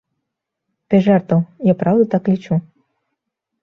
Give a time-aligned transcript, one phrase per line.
[0.93, 1.39] Без жартаў,
[1.71, 2.63] я праўда так лічу.